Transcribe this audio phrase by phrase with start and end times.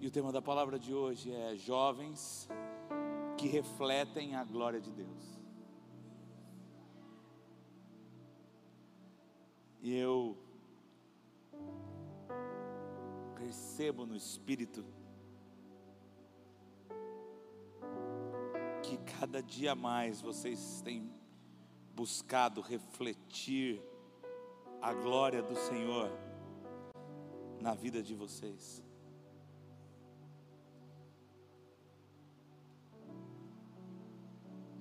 [0.00, 2.48] E o tema da palavra de hoje é jovens
[3.36, 5.38] que refletem a glória de Deus.
[9.82, 10.38] E eu
[13.36, 14.82] percebo no Espírito
[18.82, 21.12] que cada dia mais vocês têm
[21.94, 23.82] buscado refletir
[24.80, 26.10] a glória do Senhor
[27.60, 28.89] na vida de vocês.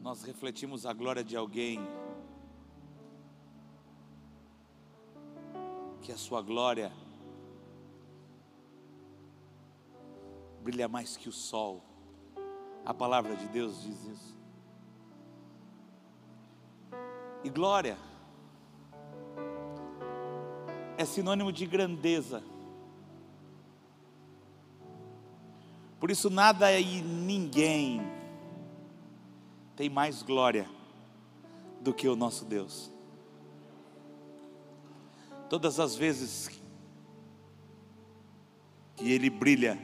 [0.10, 1.80] Nós refletimos a glória de alguém
[6.02, 6.92] que a sua glória
[10.64, 11.84] brilha mais que o sol.
[12.84, 14.38] A palavra de Deus diz isso.
[17.44, 17.96] E glória
[20.98, 22.44] é sinônimo de grandeza.
[26.00, 28.02] Por isso, nada e ninguém
[29.80, 30.70] tem mais glória
[31.80, 32.92] do que o nosso Deus.
[35.50, 36.50] Todas as vezes
[38.98, 39.80] que Ele brilha,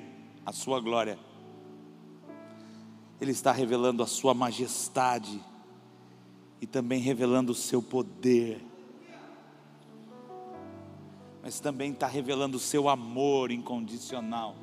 [0.45, 1.17] a Sua glória,
[3.21, 5.41] Ele está revelando a Sua majestade
[6.59, 8.61] e também revelando o Seu poder,
[11.41, 14.57] mas também está revelando o Seu amor incondicional.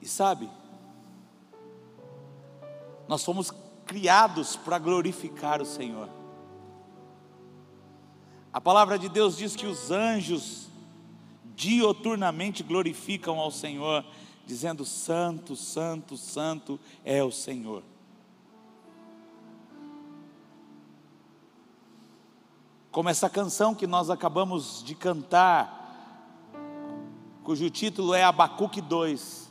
[0.00, 0.48] E sabe,
[3.08, 3.50] nós fomos
[3.86, 6.10] criados para glorificar o Senhor.
[8.52, 10.68] A palavra de Deus diz que os anjos
[11.56, 14.04] dioturnamente glorificam ao Senhor,
[14.46, 17.82] dizendo: Santo, Santo, Santo é o Senhor.
[22.90, 25.76] Como essa canção que nós acabamos de cantar,
[27.42, 29.48] cujo título é Abacuque 2.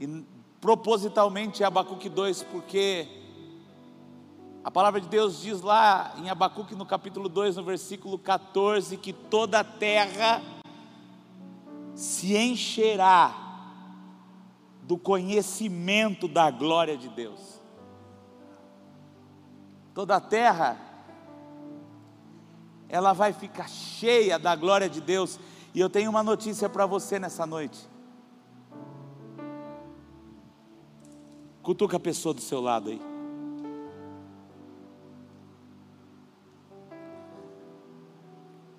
[0.00, 0.24] E
[0.64, 3.06] propositalmente é Abacuque 2, porque
[4.64, 9.12] a palavra de Deus diz lá em Abacuque no capítulo 2, no versículo 14, que
[9.12, 10.40] toda a terra
[11.94, 13.34] se encherá
[14.84, 17.60] do conhecimento da glória de Deus.
[19.92, 20.78] Toda a terra
[22.88, 25.38] ela vai ficar cheia da glória de Deus.
[25.74, 27.92] E eu tenho uma notícia para você nessa noite.
[31.64, 33.00] Cutuca a pessoa do seu lado aí.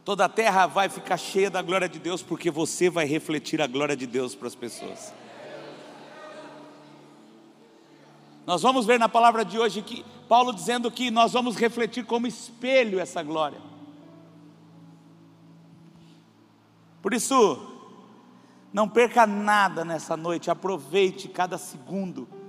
[0.04, 3.66] Toda a terra vai ficar cheia da glória de Deus, porque você vai refletir a
[3.66, 5.12] glória de Deus para as pessoas.
[8.46, 12.28] Nós vamos ver na palavra de hoje que Paulo dizendo que nós vamos refletir como
[12.28, 13.60] espelho essa glória.
[17.02, 17.68] Por isso,
[18.72, 22.45] não perca nada nessa noite, aproveite cada segundo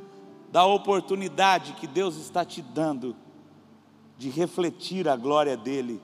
[0.50, 3.16] da oportunidade que Deus está te dando
[4.16, 6.00] de refletir a glória dEle,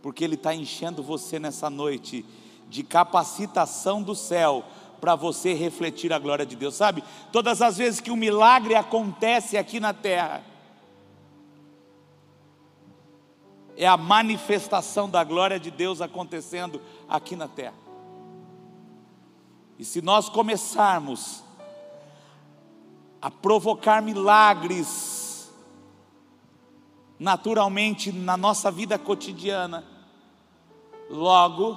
[0.00, 2.24] porque Ele está enchendo você nessa noite
[2.68, 4.64] de capacitação do céu
[5.00, 7.02] para você refletir a glória de Deus, sabe?
[7.32, 10.42] Todas as vezes que um milagre acontece aqui na terra,
[13.76, 17.74] é a manifestação da glória de Deus acontecendo aqui na terra.
[19.78, 21.44] E se nós começarmos
[23.26, 25.50] a provocar milagres
[27.18, 29.84] naturalmente na nossa vida cotidiana,
[31.10, 31.76] logo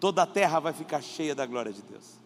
[0.00, 2.18] toda a terra vai ficar cheia da glória de Deus.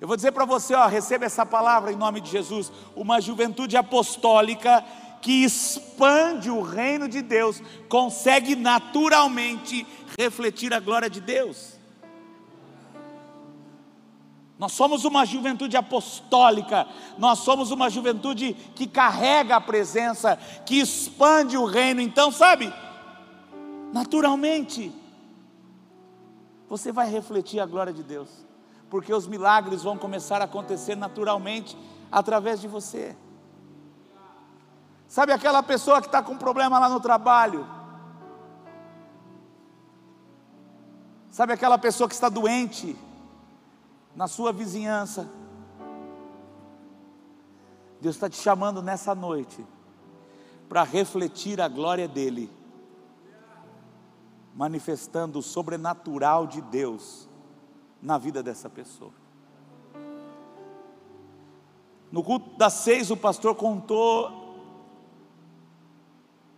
[0.00, 3.76] Eu vou dizer para você, ó, receba essa palavra em nome de Jesus, uma juventude
[3.76, 4.82] apostólica
[5.20, 9.86] que expande o reino de Deus, consegue naturalmente
[10.18, 11.78] refletir a glória de Deus.
[14.60, 21.56] Nós somos uma juventude apostólica, nós somos uma juventude que carrega a presença, que expande
[21.56, 22.02] o reino.
[22.02, 22.70] Então, sabe,
[23.90, 24.92] naturalmente,
[26.68, 28.28] você vai refletir a glória de Deus,
[28.90, 31.74] porque os milagres vão começar a acontecer naturalmente
[32.12, 33.16] através de você.
[35.08, 37.66] Sabe aquela pessoa que está com problema lá no trabalho?
[41.30, 42.94] Sabe aquela pessoa que está doente?
[44.14, 45.30] Na sua vizinhança.
[48.00, 49.64] Deus está te chamando nessa noite
[50.68, 52.50] para refletir a glória dEle,
[54.54, 57.28] manifestando o sobrenatural de Deus
[58.00, 59.12] na vida dessa pessoa.
[62.10, 64.40] No culto das seis, o pastor contou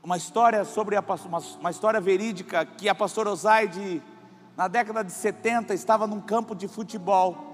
[0.03, 4.03] uma história sobre a, uma, uma história verídica que a pastora Osaide,
[4.57, 7.53] na década de 70, estava num campo de futebol,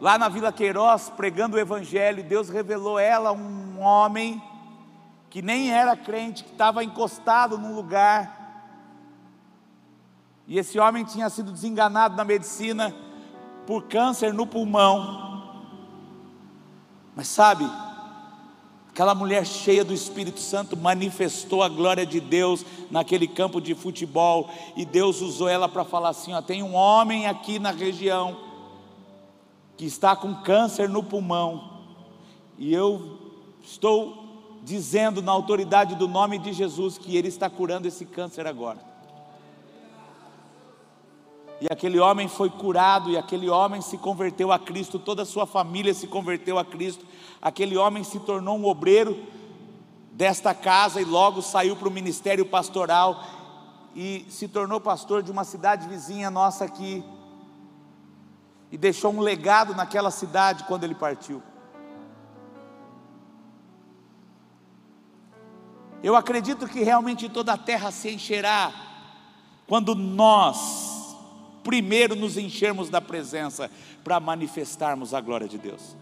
[0.00, 4.42] lá na Vila Queiroz, pregando o Evangelho, e Deus revelou ela um homem
[5.30, 8.44] que nem era crente, que estava encostado num lugar,
[10.46, 12.94] e esse homem tinha sido desenganado na medicina
[13.66, 15.32] por câncer no pulmão.
[17.16, 17.64] Mas sabe,
[18.94, 24.48] Aquela mulher cheia do Espírito Santo manifestou a glória de Deus naquele campo de futebol
[24.76, 28.36] e Deus usou ela para falar assim: ó, tem um homem aqui na região
[29.76, 31.82] que está com câncer no pulmão
[32.56, 33.18] e eu
[33.64, 38.93] estou dizendo na autoridade do nome de Jesus que ele está curando esse câncer agora.
[41.64, 45.46] E aquele homem foi curado, e aquele homem se converteu a Cristo, toda a sua
[45.46, 47.06] família se converteu a Cristo.
[47.40, 49.18] Aquele homem se tornou um obreiro
[50.12, 53.18] desta casa e logo saiu para o ministério pastoral
[53.96, 57.02] e se tornou pastor de uma cidade vizinha nossa aqui.
[58.70, 61.42] E deixou um legado naquela cidade quando ele partiu.
[66.02, 68.70] Eu acredito que realmente toda a terra se encherá
[69.66, 70.93] quando nós
[71.64, 73.70] primeiro nos enchermos da presença
[74.04, 75.96] para manifestarmos a glória de Deus.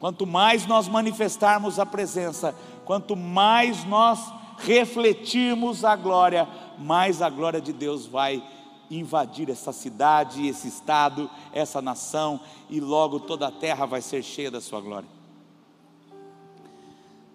[0.00, 2.54] Quanto mais nós manifestarmos a presença,
[2.86, 4.18] quanto mais nós
[4.58, 6.48] refletirmos a glória,
[6.78, 8.42] mais a glória de Deus vai
[8.90, 14.50] invadir essa cidade, esse estado, essa nação, e logo toda a terra vai ser cheia
[14.50, 15.08] da sua glória.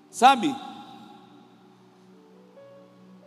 [0.09, 0.53] Sabe,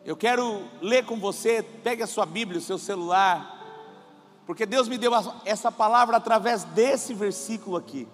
[0.09, 4.97] eu quero ler com você, pegue a sua Bíblia, o seu celular, porque Deus me
[4.97, 5.13] deu
[5.45, 8.09] essa palavra através desse versículo aqui.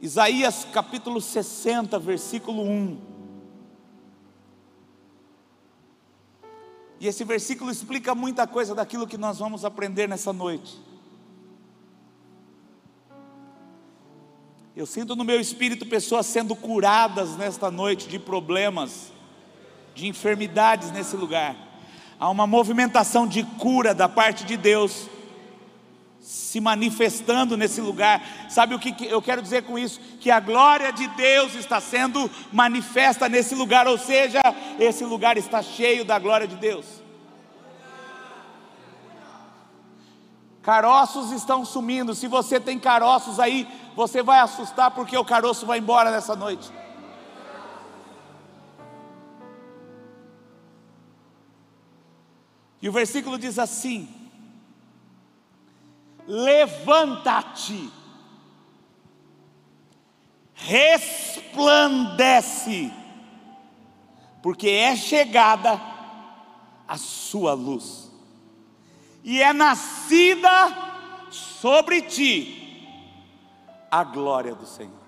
[0.00, 3.00] Isaías capítulo 60, versículo 1.
[6.98, 10.89] E esse versículo explica muita coisa daquilo que nós vamos aprender nessa noite.
[14.80, 19.12] Eu sinto no meu espírito pessoas sendo curadas nesta noite de problemas,
[19.94, 21.54] de enfermidades nesse lugar.
[22.18, 25.06] Há uma movimentação de cura da parte de Deus
[26.22, 28.22] se manifestando nesse lugar.
[28.48, 30.00] Sabe o que eu quero dizer com isso?
[30.18, 34.40] Que a glória de Deus está sendo manifesta nesse lugar, ou seja,
[34.78, 36.99] esse lugar está cheio da glória de Deus.
[40.62, 42.14] Caroços estão sumindo.
[42.14, 43.66] Se você tem caroços aí,
[43.96, 46.70] você vai assustar porque o caroço vai embora nessa noite.
[52.82, 54.08] E o versículo diz assim:
[56.26, 57.90] Levanta-te,
[60.54, 62.90] resplandece,
[64.42, 65.78] porque é chegada
[66.86, 68.09] a sua luz,
[69.22, 70.50] e é nascida
[71.30, 72.56] sobre ti
[73.90, 75.00] a glória do Senhor.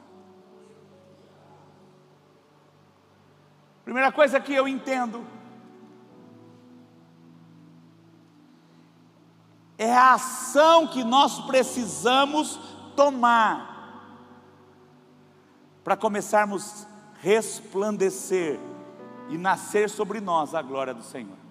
[3.84, 5.24] Primeira coisa que eu entendo
[9.76, 12.58] é a ação que nós precisamos
[12.94, 13.72] tomar
[15.82, 18.60] para começarmos a resplandecer
[19.28, 21.42] e nascer sobre nós a glória do Senhor.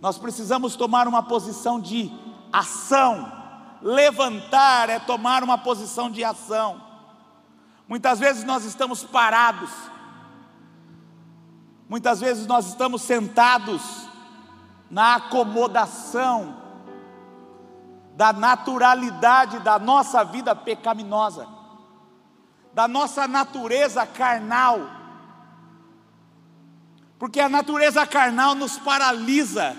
[0.00, 2.10] Nós precisamos tomar uma posição de
[2.52, 3.30] ação.
[3.82, 6.80] Levantar é tomar uma posição de ação.
[7.86, 9.68] Muitas vezes nós estamos parados,
[11.88, 13.82] muitas vezes nós estamos sentados
[14.88, 16.56] na acomodação
[18.16, 21.48] da naturalidade da nossa vida pecaminosa,
[22.72, 24.78] da nossa natureza carnal,
[27.18, 29.76] porque a natureza carnal nos paralisa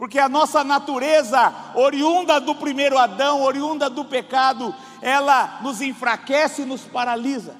[0.00, 6.64] porque a nossa natureza, oriunda do primeiro Adão, oriunda do pecado, ela nos enfraquece e
[6.64, 7.54] nos paralisa.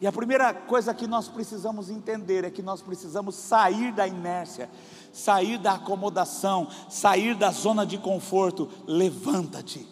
[0.00, 4.70] E a primeira coisa que nós precisamos entender é que nós precisamos sair da inércia,
[5.12, 8.66] sair da acomodação, sair da zona de conforto.
[8.86, 9.86] Levanta-te.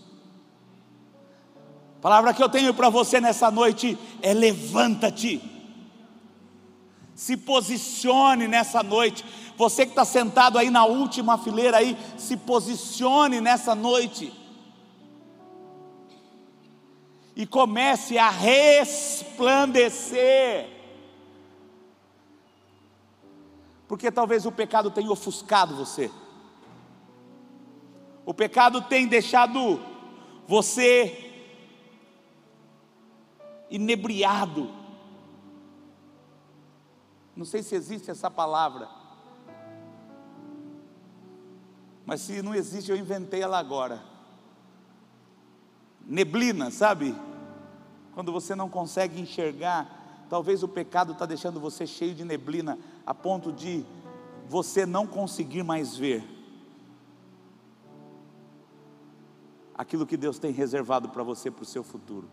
[1.99, 5.54] A palavra que eu tenho para você nessa noite é: levanta-te
[7.25, 9.25] se posicione nessa noite.
[9.57, 14.31] Você que está sentado aí na última fileira aí, se posicione nessa noite.
[17.35, 20.69] E comece a resplandecer.
[23.89, 26.11] Porque talvez o pecado tenha ofuscado você.
[28.27, 29.81] O pecado tem deixado
[30.47, 31.33] você
[33.71, 34.84] inebriado.
[37.37, 38.89] Não sei se existe essa palavra.
[42.07, 44.03] Mas se não existe, eu inventei ela agora.
[46.07, 47.15] Neblina, sabe?
[48.13, 53.15] Quando você não consegue enxergar, talvez o pecado está deixando você cheio de neblina, a
[53.15, 53.85] ponto de
[54.47, 56.35] você não conseguir mais ver
[59.75, 62.29] aquilo que Deus tem reservado para você, para o seu futuro.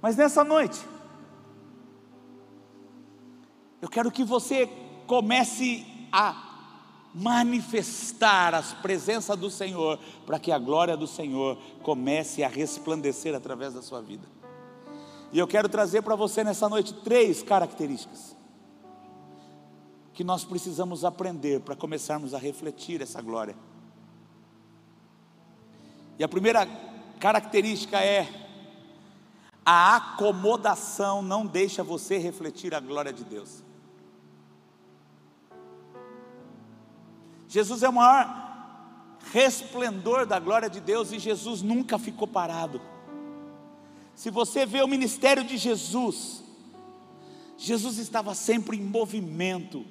[0.00, 0.80] Mas nessa noite,
[3.80, 4.68] eu quero que você
[5.06, 6.50] comece a
[7.14, 13.74] manifestar as presenças do Senhor, para que a glória do Senhor comece a resplandecer através
[13.74, 14.26] da sua vida.
[15.32, 18.36] E eu quero trazer para você nessa noite três características
[20.12, 23.56] que nós precisamos aprender para começarmos a refletir essa glória.
[26.18, 26.66] E a primeira
[27.18, 28.28] característica é:
[29.64, 33.62] a acomodação não deixa você refletir a glória de Deus.
[37.50, 38.32] Jesus é o maior
[39.32, 42.80] resplendor da glória de Deus e Jesus nunca ficou parado.
[44.14, 46.44] Se você vê o ministério de Jesus,
[47.58, 49.84] Jesus estava sempre em movimento.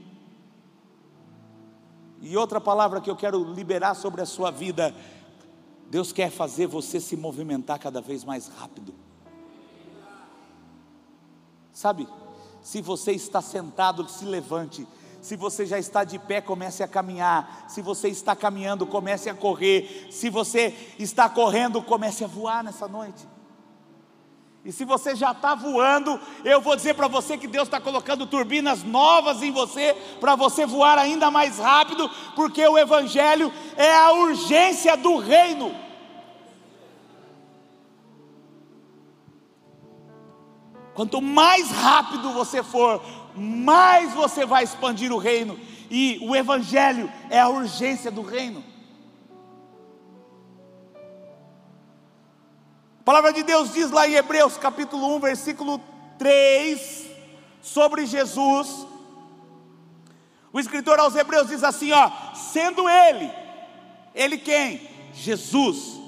[2.21, 4.95] E outra palavra que eu quero liberar sobre a sua vida,
[5.89, 8.95] Deus quer fazer você se movimentar cada vez mais rápido.
[11.73, 12.07] Sabe,
[12.61, 14.87] se você está sentado, se levante
[15.21, 17.65] se você já está de pé, comece a caminhar.
[17.67, 20.07] Se você está caminhando, comece a correr.
[20.09, 23.27] Se você está correndo, comece a voar nessa noite.
[24.63, 28.27] E se você já está voando, eu vou dizer para você que Deus está colocando
[28.27, 34.11] turbinas novas em você, para você voar ainda mais rápido, porque o Evangelho é a
[34.11, 35.73] urgência do reino.
[40.93, 43.01] Quanto mais rápido você for,
[43.39, 45.57] mais você vai expandir o reino,
[45.89, 48.63] e o Evangelho é a urgência do reino.
[52.99, 55.81] A palavra de Deus diz lá em Hebreus capítulo 1, versículo
[56.17, 57.07] 3,
[57.61, 58.85] sobre Jesus.
[60.51, 63.31] O escritor aos Hebreus diz assim: ó, sendo Ele,
[64.13, 64.87] Ele quem?
[65.13, 65.99] Jesus,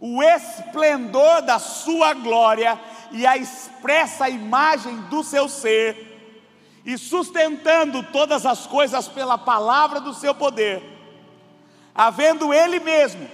[0.00, 6.06] o esplendor da Sua glória e a expressa imagem do seu ser,
[6.84, 10.82] e sustentando todas as coisas pela palavra do seu poder,
[11.94, 13.28] havendo Ele mesmo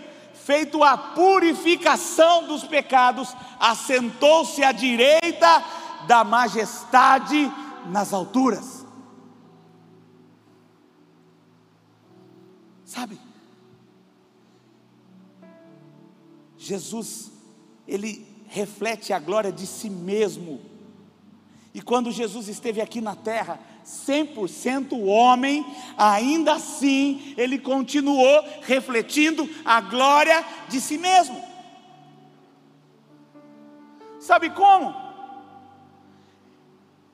[0.45, 5.64] feito a purificação dos pecados, assentou-se à direita
[6.07, 7.50] da majestade
[7.87, 8.85] nas alturas.
[12.85, 13.19] Sabe?
[16.59, 17.33] Jesus,
[17.88, 20.61] ele reflete a glória de si mesmo.
[21.75, 25.67] E quando Jesus esteve aqui na terra, 100% homem,
[25.99, 31.43] ainda assim ele continuou refletindo a glória de si mesmo.
[34.21, 34.95] Sabe como?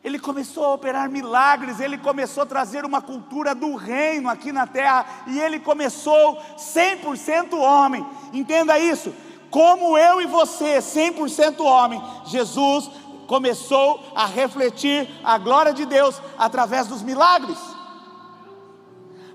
[0.05, 4.67] Ele começou a operar milagres, ele começou a trazer uma cultura do reino aqui na
[4.67, 8.07] terra, e ele começou 100% homem.
[8.31, 9.13] Entenda isso
[9.50, 12.90] como eu e você, 100% homem, Jesus
[13.26, 17.59] começou a refletir a glória de Deus através dos milagres,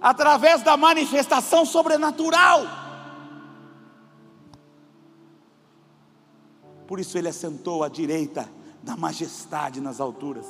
[0.01, 2.63] através da manifestação sobrenatural.
[6.87, 8.49] Por isso ele assentou à direita
[8.83, 10.45] da majestade nas alturas.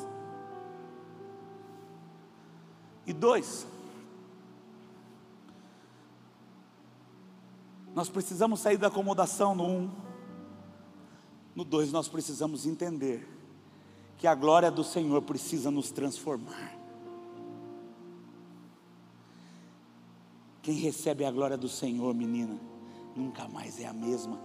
[3.06, 3.66] E dois,
[7.96, 9.92] Nós precisamos sair da acomodação no um.
[11.56, 13.26] No dois, nós precisamos entender
[14.18, 16.78] que a glória do Senhor precisa nos transformar.
[20.62, 22.60] Quem recebe a glória do Senhor, menina,
[23.16, 24.38] nunca mais é a mesma.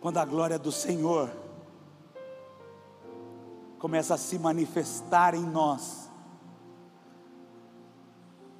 [0.00, 1.30] Quando a glória do Senhor
[3.78, 6.07] começa a se manifestar em nós,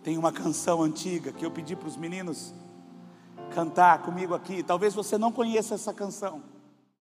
[0.08, 2.54] tem uma canção antiga que eu pedi para os meninos
[3.54, 4.62] cantar comigo aqui.
[4.62, 6.42] Talvez você não conheça essa canção.